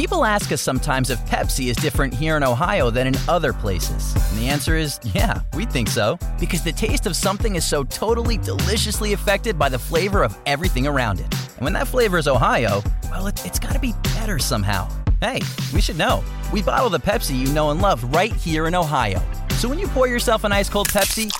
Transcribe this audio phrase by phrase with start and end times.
[0.00, 4.14] People ask us sometimes if Pepsi is different here in Ohio than in other places.
[4.30, 6.18] And the answer is yeah, we think so.
[6.38, 10.86] Because the taste of something is so totally deliciously affected by the flavor of everything
[10.86, 11.26] around it.
[11.56, 14.88] And when that flavor is Ohio, well, it, it's gotta be better somehow.
[15.20, 15.42] Hey,
[15.74, 16.24] we should know.
[16.50, 19.20] We bottle the Pepsi you know and love right here in Ohio.
[19.56, 21.30] So when you pour yourself an ice cold Pepsi,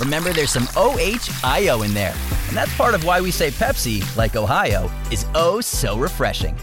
[0.00, 2.16] remember there's some OHIO in there.
[2.48, 6.58] And that's part of why we say Pepsi, like Ohio, is oh so refreshing.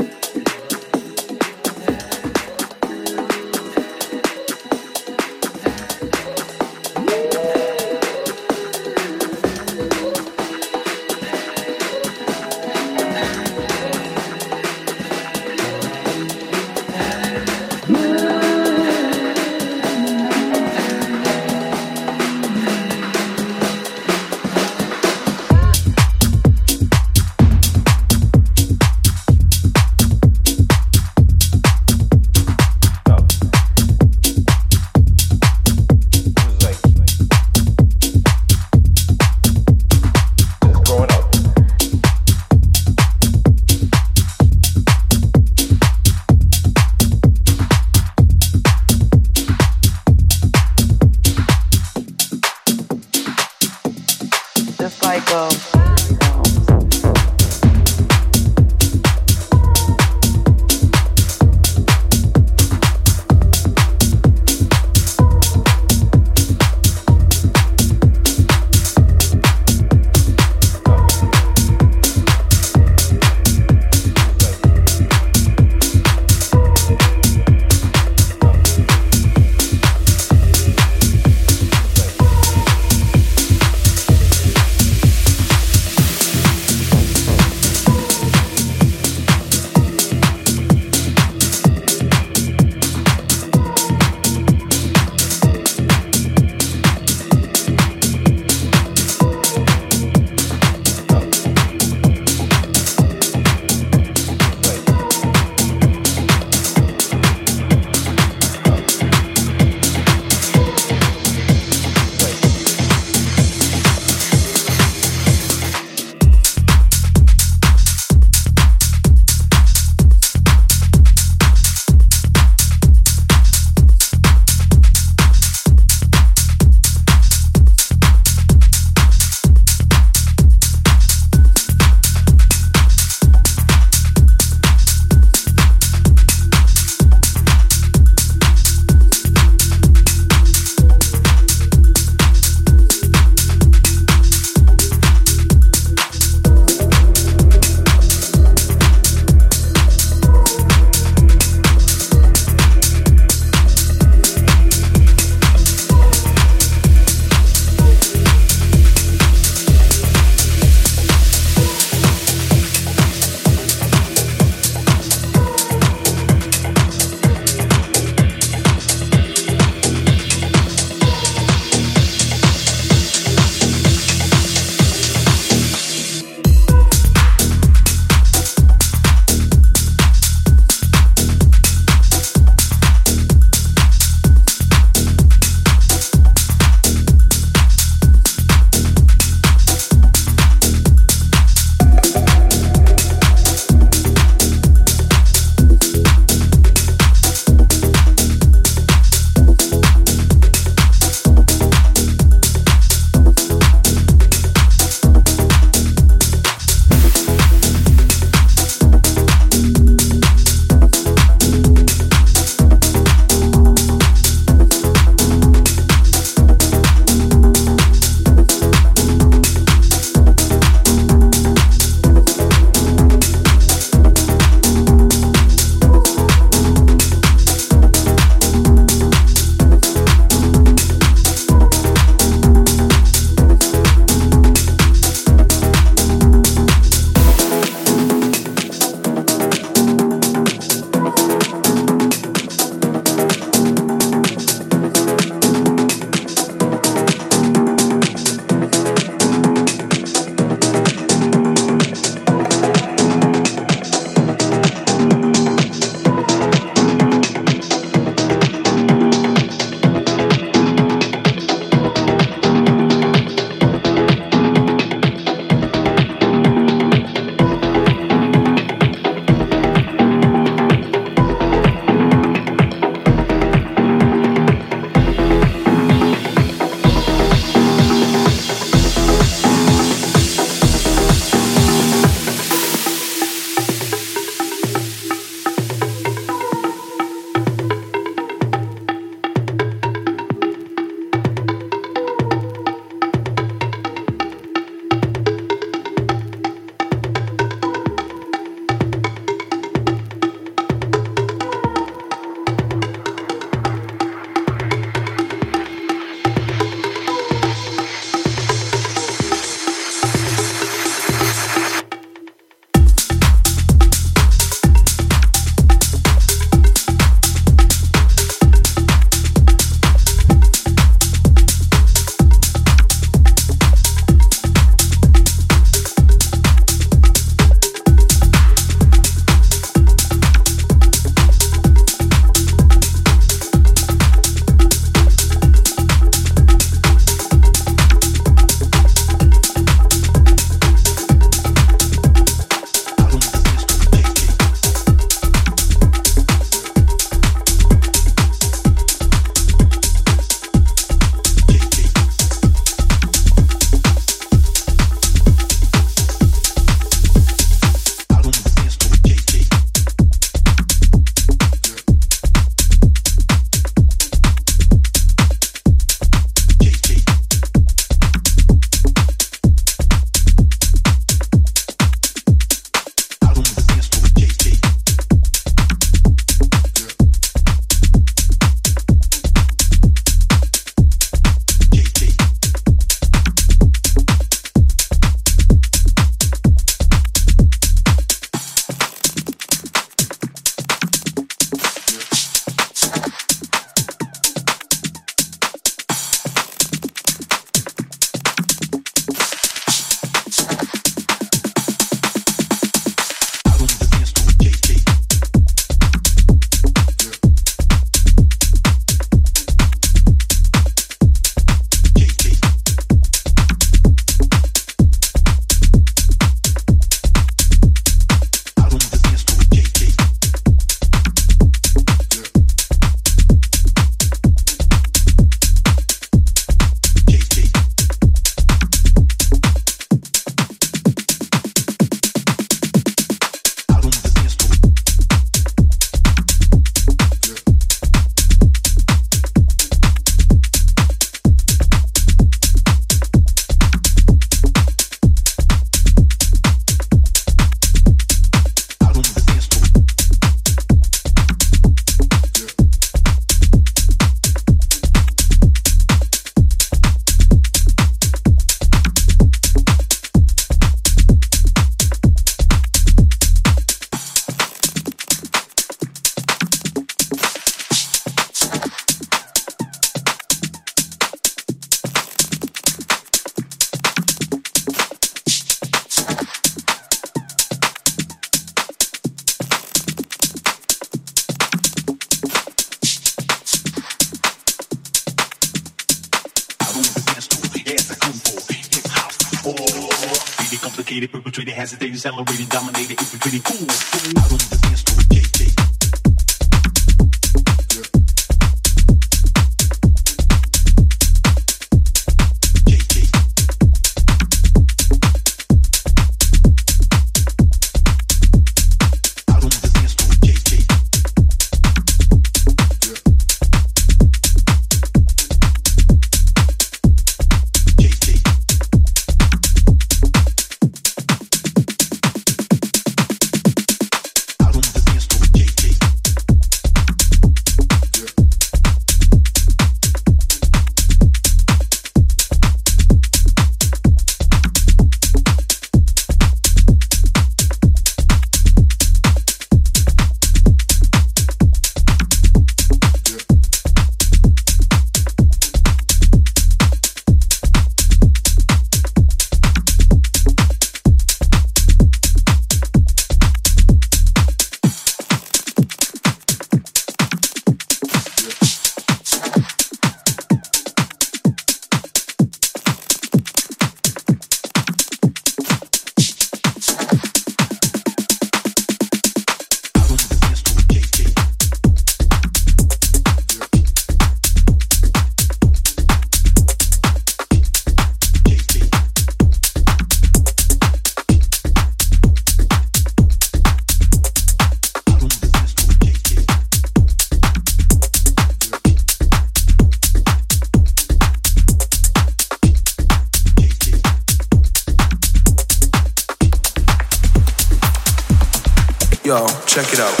[599.51, 600.00] Check it out.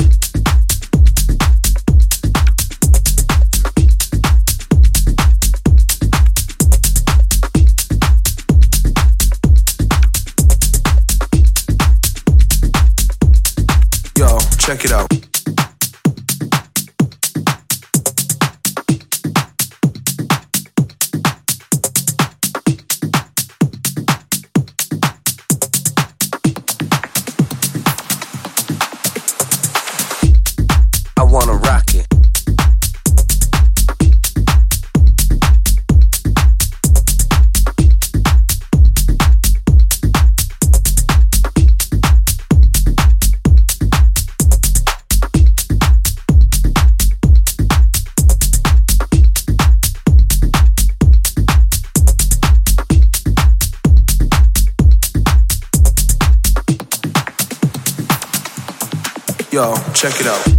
[60.01, 60.50] Check it out.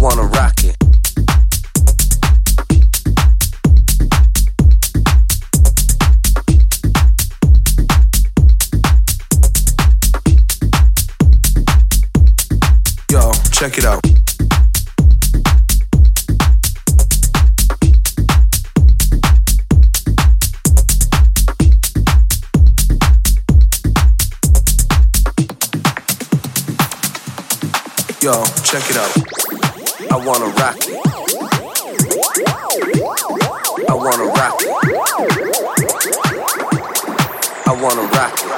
[0.00, 0.76] Wanna rock it.
[13.10, 14.00] Yo, check it out.
[28.22, 29.37] Yo, check it out.
[30.10, 30.98] I wanna rock it.
[33.88, 34.68] I wanna rock it.
[37.66, 38.50] I wanna rock it.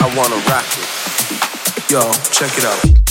[0.00, 1.90] I wanna rock it.
[1.90, 3.03] Yo, check it out.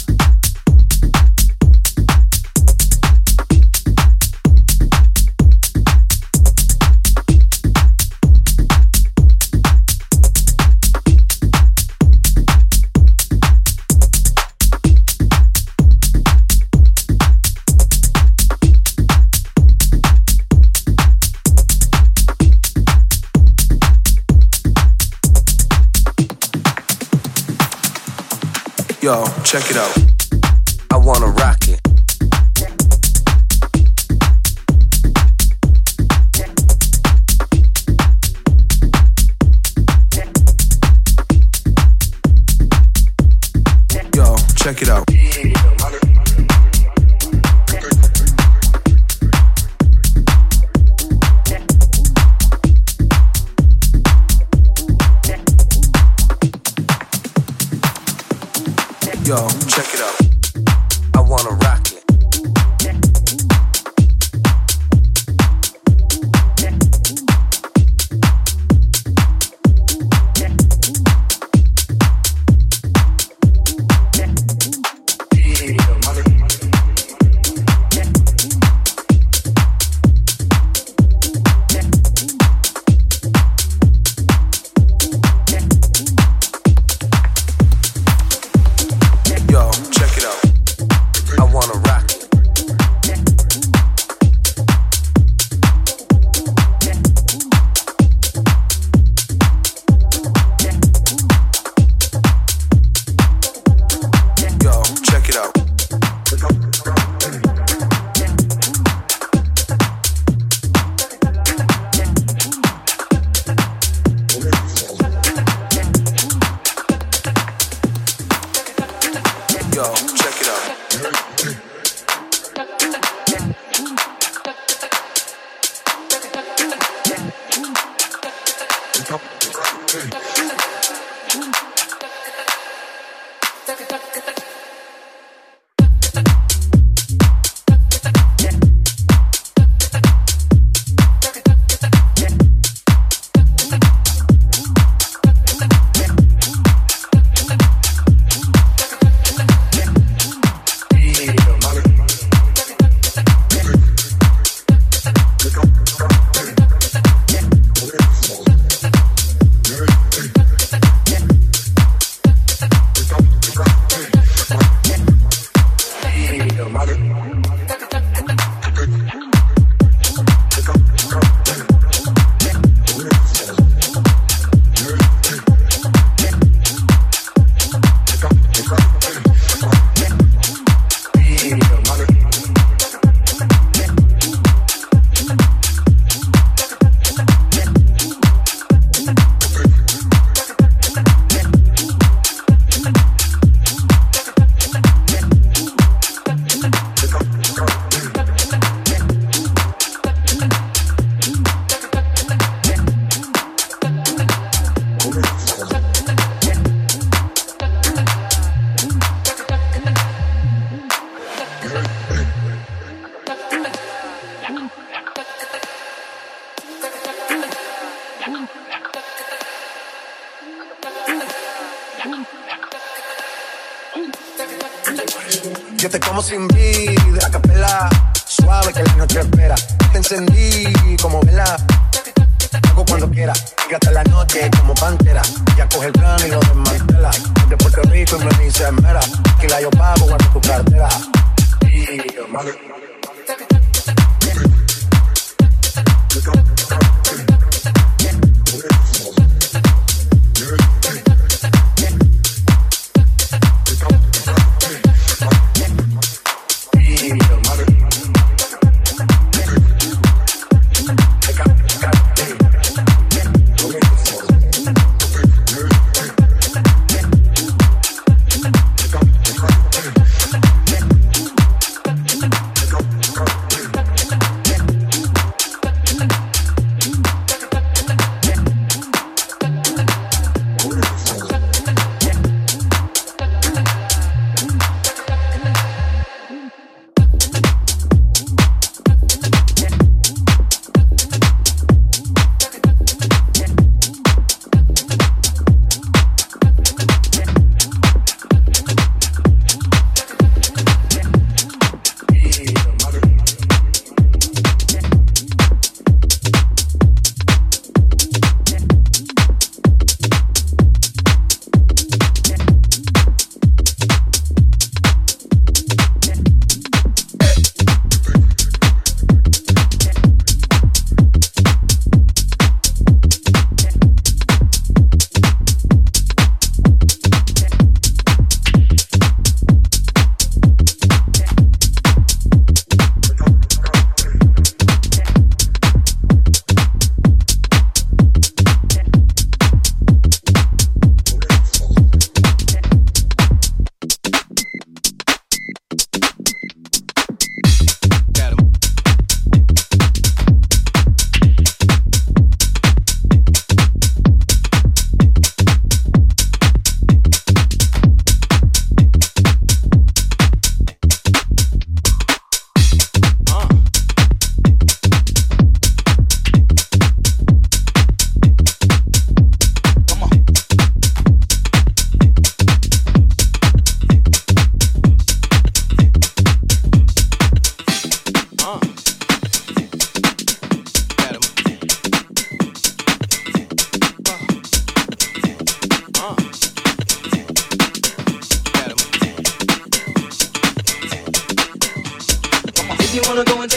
[29.54, 30.03] Check it out.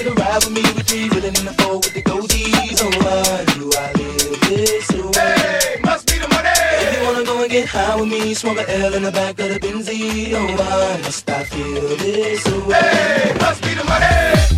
[0.06, 2.78] And ride with me, we three willing in the four with the goatees.
[2.82, 5.34] Oh, why do I live this way?
[5.34, 6.48] Hey, must be the money.
[6.82, 9.38] If you wanna go and get high with me, smoke a L in the back
[9.38, 10.32] of the Benzie.
[10.34, 12.74] Oh, why must I feel this way?
[12.74, 14.55] Hey, must be the money.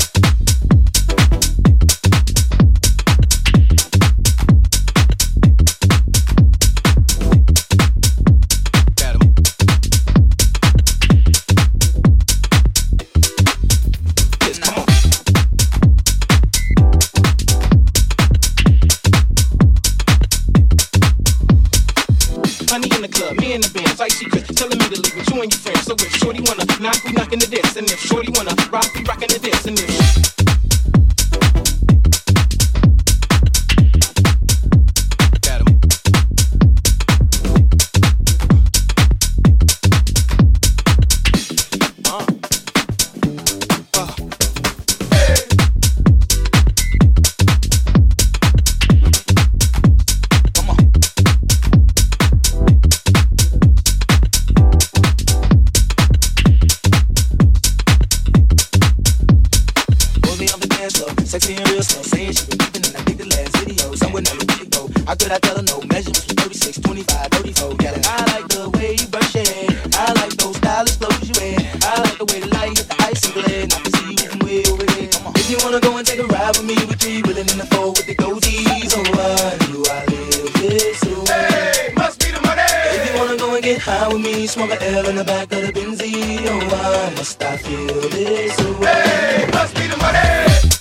[83.80, 86.46] High with me, smoke a L in the back of the Benzie.
[86.46, 88.86] Oh, why must I feel this way?
[88.86, 90.77] Hey, must be the money.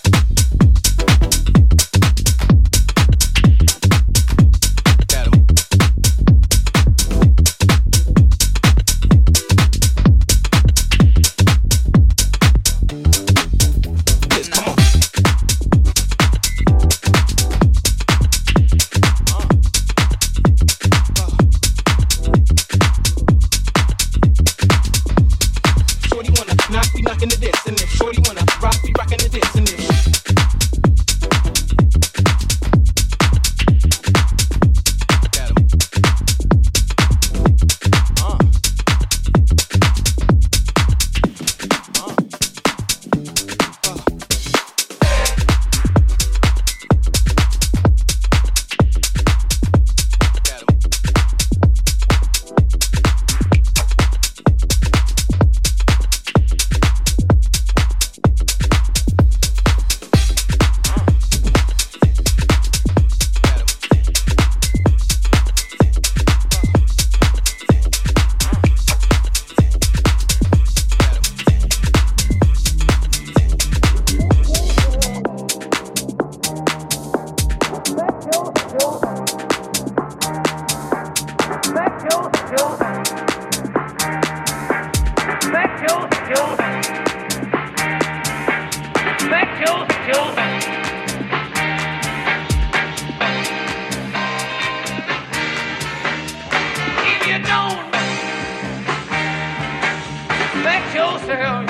[101.15, 101.66] yourself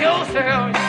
[0.00, 0.87] yourself,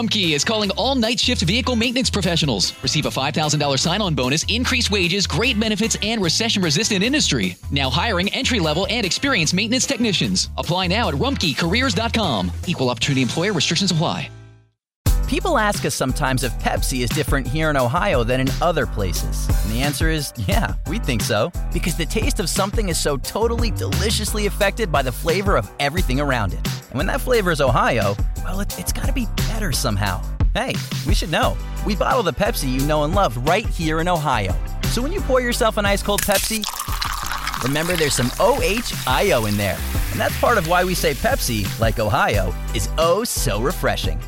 [0.00, 2.72] Rumkey is calling all night shift vehicle maintenance professionals.
[2.82, 7.54] Receive a $5,000 sign on bonus, increased wages, great benefits, and recession resistant industry.
[7.70, 10.48] Now hiring entry level and experienced maintenance technicians.
[10.56, 12.50] Apply now at rumkeycareers.com.
[12.66, 14.30] Equal opportunity employer restrictions apply.
[15.28, 19.48] People ask us sometimes if Pepsi is different here in Ohio than in other places.
[19.62, 21.52] And the answer is yeah, we think so.
[21.72, 26.20] Because the taste of something is so totally deliciously affected by the flavor of everything
[26.20, 26.66] around it.
[26.90, 29.28] And when that flavor is Ohio, well, it, it's gotta be
[29.60, 30.22] better somehow.
[30.54, 30.72] Hey,
[31.06, 31.54] we should know.
[31.84, 34.54] We bottle the Pepsi you know and love right here in Ohio.
[34.84, 36.64] So when you pour yourself an ice cold Pepsi,
[37.62, 39.76] remember there's some OHIO in there.
[40.12, 44.18] And that's part of why we say Pepsi, like Ohio, is oh so refreshing.